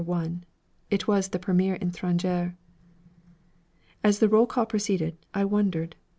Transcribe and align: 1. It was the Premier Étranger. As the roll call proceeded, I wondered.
1. 0.03 0.43
It 0.89 1.07
was 1.07 1.27
the 1.27 1.37
Premier 1.37 1.77
Étranger. 1.77 2.55
As 4.03 4.17
the 4.17 4.27
roll 4.29 4.47
call 4.47 4.65
proceeded, 4.65 5.15
I 5.35 5.45
wondered. 5.45 5.95